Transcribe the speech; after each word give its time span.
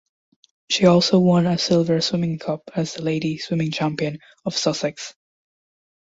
She 0.71 0.87
also 0.87 1.19
won 1.19 1.45
a 1.45 1.59
silver 1.59 2.01
swimming 2.01 2.39
cup 2.39 2.71
as 2.75 2.95
the 2.95 3.03
lady 3.03 3.37
swimming 3.37 3.69
champion 3.69 4.17
of 4.45 4.57
Sussex. 4.57 5.13